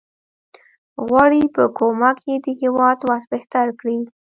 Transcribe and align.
غواړي 1.05 1.41
په 1.55 1.63
کومک 1.77 2.17
یې 2.29 2.35
د 2.45 2.47
هیواد 2.61 2.97
وضع 3.09 3.27
بهتره 3.33 3.71
کړي. 3.79 3.99